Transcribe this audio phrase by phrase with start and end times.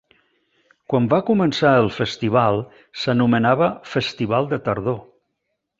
[0.93, 2.59] Quan va començar el festival
[3.03, 5.03] s'anomenava "Festival de Tardor".